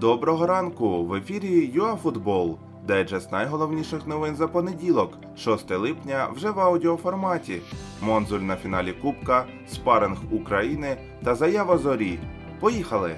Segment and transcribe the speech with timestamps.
[0.00, 1.04] Доброго ранку!
[1.04, 2.58] В ефірі ЮАФутбол.
[2.86, 7.60] Дайджест найголовніших новин за понеділок, 6 липня, вже в аудіоформаті.
[8.02, 12.18] Монзуль на фіналі Кубка, спаринг України та заява зорі.
[12.60, 13.16] Поїхали!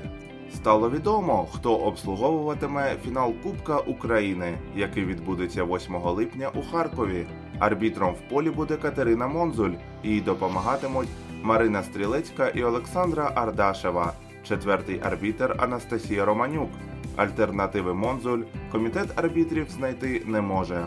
[0.54, 7.26] Стало відомо, хто обслуговуватиме фінал Кубка України, який відбудеться 8 липня у Харкові.
[7.58, 9.74] Арбітром в полі буде Катерина Монзуль,
[10.04, 11.08] їй допомагатимуть
[11.42, 14.12] Марина Стрілецька і Олександра Ардашева.
[14.48, 16.70] Четвертий арбітер Анастасія Романюк.
[17.16, 20.86] Альтернативи Монзуль комітет арбітрів знайти не може.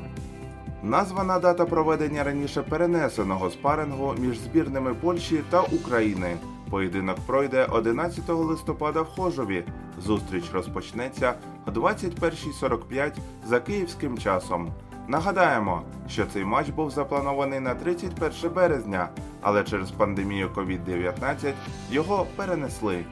[0.84, 6.38] Названа дата проведення раніше перенесеного спарингу між збірними Польщі та України.
[6.70, 9.64] Поєдинок пройде 11 листопада в Хожові.
[10.00, 11.34] Зустріч розпочнеться
[11.66, 13.12] о 21.45
[13.46, 14.72] за київським часом.
[15.08, 19.10] Нагадаємо, що цей матч був запланований на 31 березня,
[19.42, 21.54] але через пандемію COVID-19
[21.92, 23.04] його перенесли.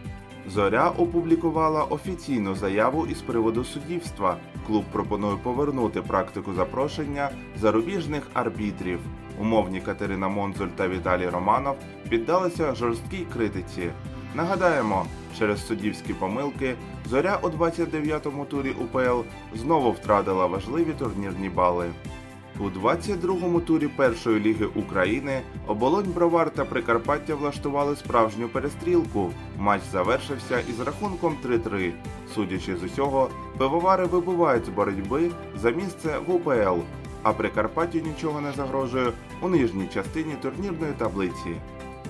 [0.48, 4.38] Зоря опублікувала офіційну заяву із приводу суддівства.
[4.68, 9.00] Клуб пропонує повернути практику запрошення зарубіжних арбітрів.
[9.42, 11.76] Умовні Катерина Монзуль та Віталій Романов
[12.10, 13.90] піддалися жорсткій критиці.
[14.36, 15.06] Нагадаємо,
[15.40, 19.20] через суддівські помилки зоря у 29-му турі УПЛ
[19.56, 21.86] знову втратила важливі турнірні бали.
[22.60, 29.32] У 22-му турі першої ліги України оболонь Бровар та Прикарпаття влаштували справжню перестрілку.
[29.58, 31.92] Матч завершився із рахунком 3-3.
[32.36, 36.82] Судячи з усього, пивовари вибувають з боротьби за місце в УПЛ,
[37.24, 41.56] а Прикарпаттю нічого не загрожує у нижній частині турнірної таблиці.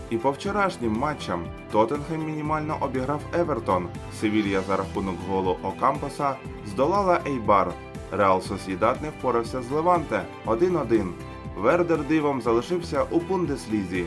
[0.10, 3.88] І по вчорашнім матчам Тоттенхем мінімально обіграв Евертон.
[4.22, 6.36] Севілья за рахунок голу Окампоса
[6.68, 7.74] здолала Ейбар.
[8.12, 11.12] Реал Сосідат не впорався з Леванте 1-1.
[11.58, 14.06] Вердер дивом залишився у Бундеслізі.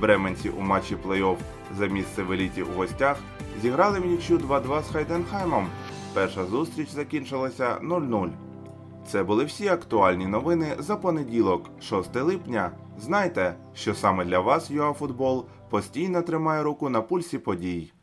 [0.00, 1.36] Бременці у матчі плей-офф
[1.78, 3.16] за місце в еліті у гостях
[3.62, 5.66] зіграли в нічю 2-2 з Хайденхаймом.
[6.14, 8.30] Перша зустріч закінчилася 0-0.
[9.06, 12.70] Це були всі актуальні новини за понеділок, 6 липня.
[12.98, 17.93] Знайте, що саме для вас ЮАФутбол постійно тримає руку на пульсі подій.